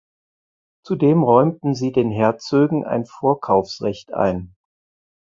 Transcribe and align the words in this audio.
Zudem 0.83 1.21
räumten 1.23 1.75
sie 1.75 1.91
den 1.91 2.09
Herzögen 2.09 2.83
ein 2.85 3.05
Vorkaufsrecht 3.05 4.11
ein. 4.13 4.55